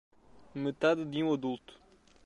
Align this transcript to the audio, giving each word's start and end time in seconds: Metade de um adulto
Metade 0.55 1.05
de 1.05 1.21
um 1.23 1.31
adulto 1.31 1.79